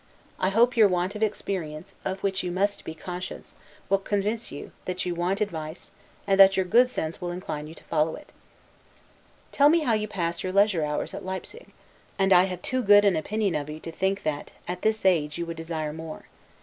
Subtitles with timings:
[0.39, 3.53] I hope that your want of experience, of which you must be conscious,
[3.87, 5.91] will convince you, that you want advice;
[6.25, 8.31] and that your good sense will incline you to follow it.
[9.51, 12.17] Tell me how you pass your leisure hours at Leipsig; I know you have not
[12.17, 15.05] many; and I have too good an opinion of you to think, that, at this
[15.05, 16.25] age, you would desire more.